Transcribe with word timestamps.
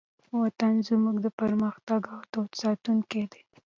وطن 0.41 0.73
زموږ 0.87 1.15
د 1.21 1.27
فرهنګ 1.37 2.05
او 2.13 2.21
دود 2.31 2.51
ساتونکی 2.61 3.23
دی. 3.31 3.41